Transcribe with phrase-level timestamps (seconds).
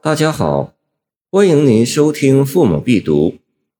[0.00, 0.74] 大家好，
[1.28, 3.30] 欢迎您收听《父母必读》，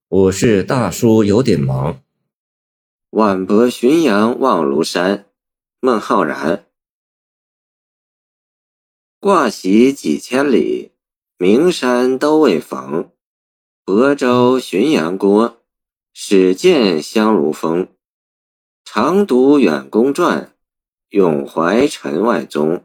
[0.08, 2.02] 我是大叔，有点忙。
[3.10, 5.26] 晚泊浔阳望庐山，
[5.78, 6.66] 孟浩然。
[9.20, 10.90] 挂席几千里，
[11.38, 13.12] 名山都未逢。
[13.86, 15.58] 亳州浔阳郭，
[16.12, 17.86] 始见香炉峰。
[18.84, 20.52] 常读远公传，
[21.10, 22.82] 永怀陈外宗。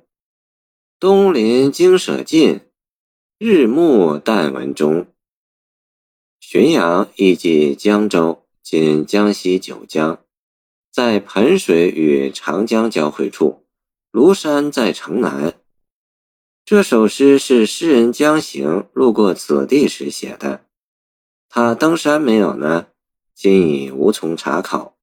[0.99, 2.61] 东临精舍近。
[3.45, 5.05] 日暮但闻钟。
[6.39, 10.23] 浔阳亦即江州，今江西九江，
[10.89, 13.65] 在彭水与长江交汇处。
[14.13, 15.55] 庐山在城南。
[16.63, 20.63] 这首诗是诗人江行路过此地时写的。
[21.49, 22.87] 他登山没有呢？
[23.35, 24.95] 今已无从查考。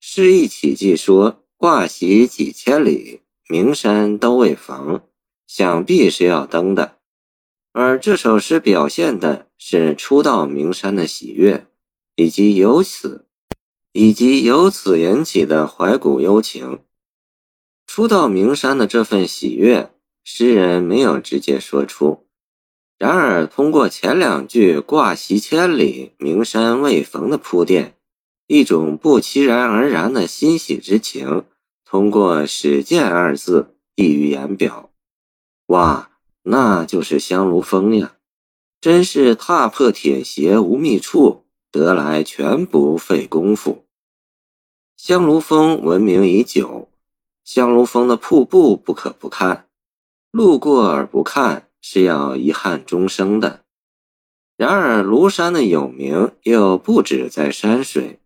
[0.00, 5.02] 诗一起即说：“挂席几千里，名山都未逢。”
[5.46, 6.98] 想必是要登的。
[7.76, 11.66] 而这首诗表现的是初到名山的喜悦，
[12.14, 13.26] 以及由此，
[13.90, 16.78] 以及由此引起的怀古幽情。
[17.84, 19.90] 初到名山的这份喜悦，
[20.22, 22.28] 诗人没有直接说出。
[22.96, 27.96] 然而，通过前两句“挂席千里，名山未逢”的铺垫，
[28.46, 31.44] 一种不期然而然的欣喜之情，
[31.84, 34.90] 通过“始见”二字溢于言表。
[35.66, 36.12] 哇！
[36.46, 38.16] 那就是香炉峰呀，
[38.78, 43.86] 真是踏破铁鞋无觅处，得来全不费工夫。
[44.94, 46.90] 香炉峰闻名已久，
[47.44, 49.68] 香炉峰的瀑布不可不看，
[50.30, 53.64] 路过而不看是要遗憾终生的。
[54.58, 58.20] 然而庐山的有名又不止在山水，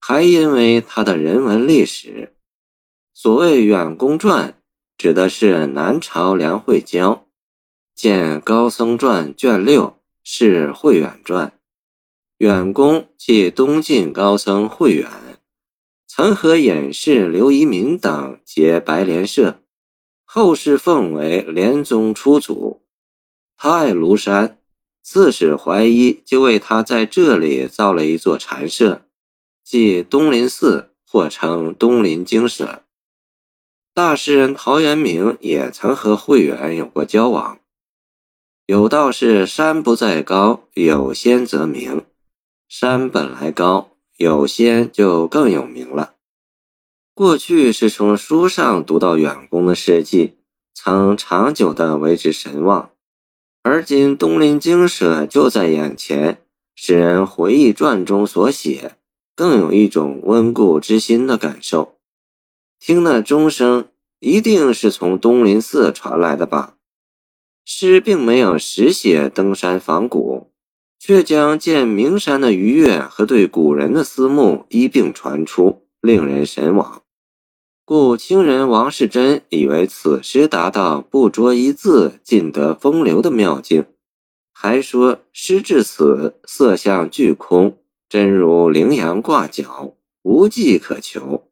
[0.00, 2.34] 还因为它的人文历史。
[3.12, 4.58] 所谓远公传，
[4.96, 7.27] 指的是南朝梁惠郊。
[7.98, 11.58] 见《高僧传》卷六，是慧远传。
[12.36, 15.10] 远公即东晋高僧慧远，
[16.06, 19.58] 曾和隐士刘遗民等结白莲社，
[20.24, 22.82] 后世奉为莲宗初祖。
[23.56, 24.60] 他爱庐山，
[25.02, 29.02] 刺史怀一就为他在这里造了一座禅社，
[29.64, 32.84] 即东林寺，或称东林精舍。
[33.92, 37.57] 大诗人陶渊明也曾和慧远有过交往。
[38.68, 42.04] 有道是山不在高，有仙则名。
[42.68, 46.16] 山本来高，有仙就更有名了。
[47.14, 50.34] 过去是从书上读到远公的事迹，
[50.74, 52.90] 曾长久的为之神往。
[53.62, 56.42] 而今东林精舍就在眼前，
[56.74, 58.96] 使人回忆传中所写，
[59.34, 61.96] 更有一种温故知新的感受。
[62.78, 63.88] 听那钟声，
[64.20, 66.74] 一定是从东林寺传来的吧？
[67.70, 70.50] 诗并没有实写登山访古，
[70.98, 77.02] 却将见名山的愉悦和对古人的思慕一并传出，令人神往。
[77.84, 83.84] 故清人王世贞以为此诗达到不着一字尽得风流的妙境，
[84.54, 87.76] 还说诗至此色相俱空，
[88.08, 91.50] 真如羚羊挂角，无迹可求。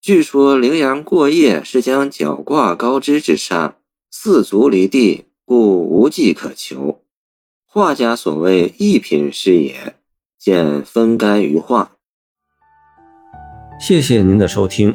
[0.00, 3.76] 据说羚羊过夜是将角挂高枝之上，
[4.10, 5.26] 四足离地。
[5.48, 7.00] 故无迹可求，
[7.64, 9.94] 画家所谓一品是也。
[10.38, 11.92] 见分干于画。
[13.80, 14.94] 谢谢您的收听，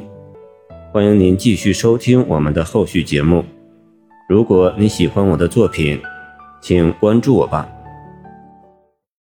[0.92, 3.44] 欢迎您继续收听我们的后续节目。
[4.30, 6.00] 如果你喜欢我的作品，
[6.62, 7.68] 请关注我吧。